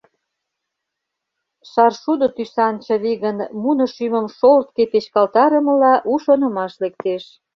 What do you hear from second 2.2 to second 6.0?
тӱсан чывигын муно шӱмым шолтке печкалтарымыла,